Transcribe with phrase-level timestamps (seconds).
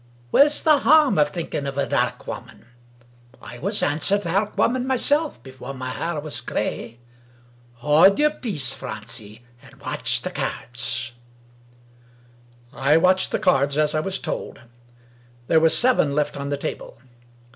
[0.31, 2.65] Where's the harm of thinking of a dairk woman!
[3.39, 6.97] I was ance a dairk woman myself, before my hair was gray.
[7.81, 11.11] Hand yer peace, Francie, and watch the cairds."
[12.73, 14.61] I watched the cards as I was told.
[15.45, 16.97] There were seven left on the table.